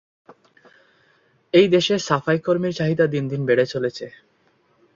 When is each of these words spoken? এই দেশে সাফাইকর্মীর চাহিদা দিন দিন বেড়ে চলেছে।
এই 1.53 1.67
দেশে 1.67 1.95
সাফাইকর্মীর 1.99 2.73
চাহিদা 2.73 3.05
দিন 3.07 3.23
দিন 3.31 3.41
বেড়ে 3.45 3.65
চলেছে। 3.65 4.05